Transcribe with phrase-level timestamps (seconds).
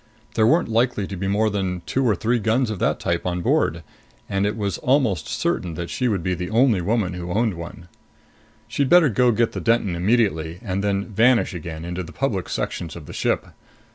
[0.33, 3.43] There weren't likely to be more than two or three guns of that type on
[3.43, 3.83] board,
[4.27, 7.87] and it was almost certain that she would be the only woman who owned one.
[8.67, 10.57] She'd better go get the Denton immediately...
[10.63, 13.45] and then vanish again into the public sections of the ship!